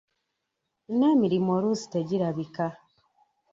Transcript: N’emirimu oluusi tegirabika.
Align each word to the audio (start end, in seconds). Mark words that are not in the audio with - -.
N’emirimu 0.97 1.49
oluusi 1.57 1.85
tegirabika. 1.93 2.67